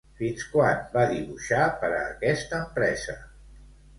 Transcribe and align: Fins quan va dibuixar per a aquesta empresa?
Fins 0.19 0.45
quan 0.53 0.79
va 0.95 1.01
dibuixar 1.11 1.67
per 1.83 1.91
a 1.97 2.01
aquesta 2.15 2.61
empresa? 2.63 3.17